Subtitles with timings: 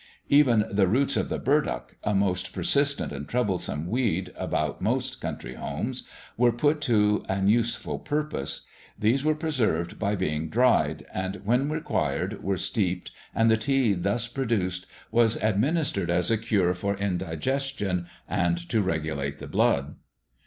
[0.29, 5.53] Even the roots of the burdock, a most persistent and troublesome weed about most country
[5.53, 6.05] homes,
[6.37, 8.65] were put to an useful purpose.
[8.97, 14.25] These were preserved by being dried, and when required were steeped and the tea thus
[14.27, 19.97] produced was administered as a cure for indigestion and to regulate the blood.